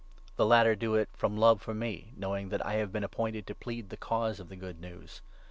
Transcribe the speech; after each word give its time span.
The 0.35 0.47
latter 0.47 0.75
do 0.75 0.95
16 0.95 0.99
it 1.01 1.09
from 1.15 1.37
love 1.37 1.61
for 1.61 1.75
me, 1.75 2.11
knowing 2.17 2.49
that 2.49 2.65
I 2.65 2.73
have 2.73 2.91
been 2.91 3.03
appointed 3.03 3.45
to 3.45 3.53
plead 3.53 3.91
the 3.91 3.97
cause 3.97 4.39
of 4.39 4.49
the 4.49 4.55
Good 4.55 4.79
News. 4.81 5.21